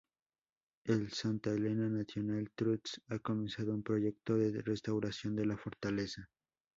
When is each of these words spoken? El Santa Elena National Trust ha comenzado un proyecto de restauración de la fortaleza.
El 0.83 1.11
Santa 1.11 1.51
Elena 1.51 1.87
National 1.87 2.49
Trust 2.55 2.97
ha 3.09 3.19
comenzado 3.19 3.71
un 3.75 3.83
proyecto 3.83 4.35
de 4.35 4.63
restauración 4.63 5.35
de 5.35 5.45
la 5.45 5.57
fortaleza. 5.57 6.27